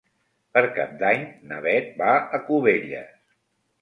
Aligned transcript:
Per 0.55 0.61
Cap 0.77 0.95
d'Any 1.03 1.21
na 1.51 1.61
Beth 1.67 1.93
va 2.03 2.11
a 2.39 2.43
Cubelles. 2.49 3.13